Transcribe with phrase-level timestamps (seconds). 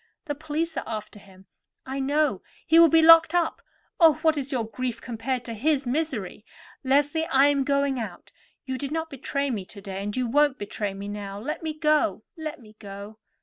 [0.25, 1.45] The police are after him,
[1.85, 3.61] I know; he will be locked up.
[3.99, 4.13] Oh!
[4.23, 6.43] what is your grief compared to his misery?
[6.83, 8.31] Leslie, I am going out;
[8.65, 11.39] you did not betray me to day, and you won't betray me now.
[11.39, 13.19] Let me go, let me go."